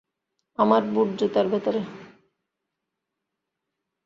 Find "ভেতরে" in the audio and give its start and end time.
1.47-1.81